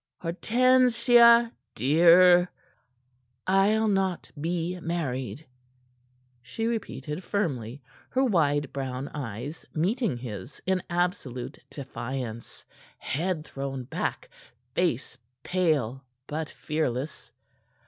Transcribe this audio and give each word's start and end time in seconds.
Hortensia, 0.23 1.53
dear" 1.75 2.49
"I'll 3.61 3.87
not 3.87 4.31
be 4.41 4.79
married!" 4.79 5.45
she 6.41 6.65
repeated 6.65 7.23
firmly, 7.23 7.83
her 8.09 8.25
wide 8.25 8.73
brown 8.73 9.09
eyes 9.09 9.63
meeting 9.75 10.17
his 10.17 10.59
in 10.65 10.81
absolute 10.89 11.59
defiance, 11.69 12.65
head 12.97 13.45
thrown 13.45 13.83
back, 13.83 14.27
face 14.73 15.19
pale 15.43 16.03
but 16.25 16.49
fearless. 16.49 17.31